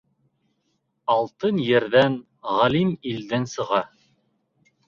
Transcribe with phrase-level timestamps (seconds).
[1.15, 2.17] Алтын ерҙән,
[2.55, 3.87] ғалим илдән сыға.